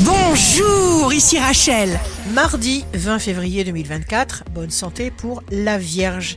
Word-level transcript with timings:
Bonjour, 0.00 1.10
ici 1.14 1.38
Rachel. 1.38 1.98
Mardi 2.34 2.84
20 2.92 3.18
février 3.18 3.64
2024, 3.64 4.44
bonne 4.52 4.70
santé 4.70 5.10
pour 5.10 5.42
la 5.50 5.78
Vierge. 5.78 6.36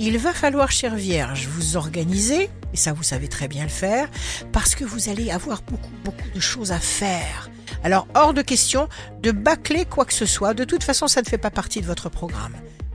Il 0.00 0.16
va 0.16 0.32
falloir, 0.32 0.70
chère 0.70 0.94
Vierge, 0.94 1.46
vous 1.48 1.76
organiser, 1.76 2.48
et 2.72 2.76
ça 2.78 2.94
vous 2.94 3.02
savez 3.02 3.28
très 3.28 3.46
bien 3.46 3.64
le 3.64 3.68
faire, 3.68 4.08
parce 4.52 4.74
que 4.74 4.84
vous 4.84 5.10
allez 5.10 5.30
avoir 5.30 5.60
beaucoup, 5.62 5.92
beaucoup 6.02 6.30
de 6.34 6.40
choses 6.40 6.72
à 6.72 6.78
faire. 6.78 7.50
Alors, 7.82 8.08
hors 8.14 8.32
de 8.32 8.40
question 8.40 8.88
de 9.20 9.32
bâcler 9.32 9.84
quoi 9.84 10.06
que 10.06 10.14
ce 10.14 10.24
soit, 10.24 10.54
de 10.54 10.64
toute 10.64 10.82
façon, 10.82 11.06
ça 11.06 11.20
ne 11.20 11.26
fait 11.26 11.36
pas 11.36 11.50
partie 11.50 11.82
de 11.82 11.86
votre 11.86 12.08
programme 12.08 12.54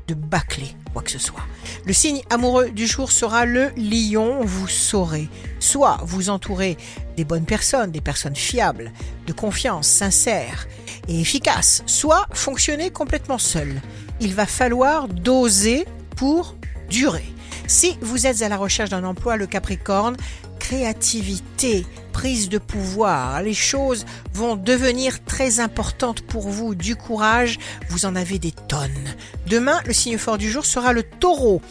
de 0.09 0.15
bâcler 0.15 0.75
quoi 0.91 1.03
que 1.03 1.11
ce 1.11 1.19
soit. 1.19 1.43
Le 1.85 1.93
signe 1.93 2.21
amoureux 2.29 2.71
du 2.71 2.87
jour 2.87 3.11
sera 3.11 3.45
le 3.45 3.69
lion. 3.77 4.43
Vous 4.43 4.67
saurez 4.67 5.29
soit 5.59 5.99
vous 6.03 6.29
entourer 6.29 6.77
des 7.15 7.25
bonnes 7.25 7.45
personnes, 7.45 7.91
des 7.91 8.01
personnes 8.01 8.35
fiables, 8.35 8.91
de 9.27 9.33
confiance, 9.33 9.87
sincères 9.87 10.67
et 11.07 11.21
efficaces, 11.21 11.83
soit 11.85 12.25
fonctionner 12.33 12.89
complètement 12.89 13.37
seul. 13.37 13.81
Il 14.19 14.33
va 14.33 14.45
falloir 14.45 15.07
doser 15.07 15.85
pour 16.15 16.55
durer. 16.89 17.25
Si 17.67 17.97
vous 18.01 18.25
êtes 18.25 18.41
à 18.41 18.49
la 18.49 18.57
recherche 18.57 18.89
d'un 18.89 19.03
emploi, 19.03 19.37
le 19.37 19.45
Capricorne, 19.45 20.17
créativité, 20.59 21.85
prise 22.19 22.49
de 22.49 22.57
pouvoir, 22.57 23.41
les 23.43 23.53
choses 23.53 24.05
vont 24.33 24.57
devenir 24.57 25.23
très 25.23 25.61
importantes 25.61 26.21
pour 26.21 26.49
vous. 26.49 26.75
Du 26.75 26.97
courage, 26.97 27.57
vous 27.87 28.03
en 28.05 28.13
avez 28.13 28.39
des 28.39 28.51
tonnes. 28.51 29.15
Demain, 29.47 29.79
le 29.85 29.93
signe 29.93 30.17
fort 30.17 30.37
du 30.37 30.51
jour 30.51 30.65
sera 30.65 30.91
le 30.91 31.03
taureau. 31.03 31.61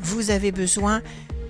Vous 0.00 0.30
avez 0.30 0.50
besoin 0.50 1.02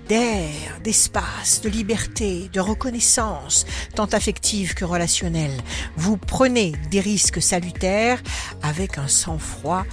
d'air, 0.09 0.51
d'espace, 0.83 1.61
de 1.63 1.69
liberté, 1.69 2.49
de 2.51 2.59
reconnaissance, 2.59 3.65
tant 3.95 4.07
affective 4.07 4.73
que 4.73 4.83
relationnelle. 4.83 5.55
Vous 5.95 6.17
prenez 6.17 6.73
des 6.91 6.99
risques 6.99 7.41
salutaires 7.41 8.21
avec 8.61 8.97
un 8.97 9.07
sang-froid 9.07 9.85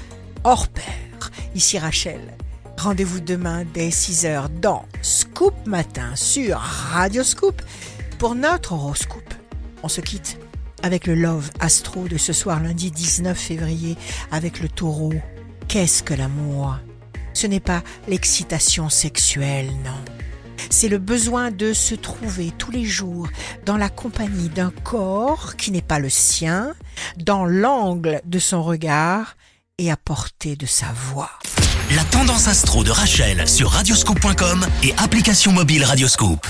hors 0.43 0.67
pair. 0.67 1.31
Ici 1.55 1.79
Rachel. 1.79 2.21
Rendez-vous 2.79 3.21
demain 3.21 3.65
dès 3.73 3.91
6h 3.91 4.49
dans 4.61 4.87
Scoop 5.03 5.55
Matin 5.67 6.17
sur 6.17 6.59
Radio 6.59 7.23
Scoop 7.23 7.63
pour 8.19 8.35
notre 8.35 8.73
horoscope. 8.73 9.35
On 9.83 9.89
se 9.89 10.01
quitte 10.01 10.39
avec 10.83 11.07
le 11.07 11.15
Love 11.15 11.51
Astro 11.61 12.09
de 12.09 12.17
ce 12.17 12.33
soir 12.33 12.63
lundi 12.63 12.91
19 12.91 13.37
février 13.37 13.97
avec 14.31 14.61
le 14.61 14.69
taureau. 14.69 15.15
Qu'est-ce 15.69 16.03
que 16.03 16.15
l'amour? 16.15 16.77
Ce 17.35 17.47
n'est 17.47 17.61
pas 17.61 17.83
l'excitation 18.09 18.89
sexuelle, 18.89 19.71
non. 19.85 20.01
C'est 20.71 20.89
le 20.89 20.99
besoin 20.99 21.51
de 21.51 21.73
se 21.73 21.95
trouver 21.95 22.53
tous 22.57 22.71
les 22.71 22.85
jours 22.85 23.29
dans 23.65 23.77
la 23.77 23.89
compagnie 23.89 24.49
d'un 24.49 24.73
corps 24.85 25.57
qui 25.57 25.71
n'est 25.71 25.83
pas 25.83 25.99
le 25.99 26.09
sien, 26.09 26.75
dans 27.19 27.45
l'angle 27.45 28.21
de 28.25 28.39
son 28.39 28.63
regard 28.63 29.37
et 29.79 29.91
à 29.91 29.97
portée 29.97 30.57
de 30.57 30.67
sa 30.67 30.87
voix. 31.13 31.31
La 31.95 32.05
tendance 32.05 32.49
astro 32.49 32.83
de 32.83 32.91
Rachel 32.91 33.47
sur 33.47 33.71
radioscope.com 33.71 34.67
et 34.83 34.95
application 34.99 35.53
mobile 35.53 35.85
Radioscope. 35.85 36.47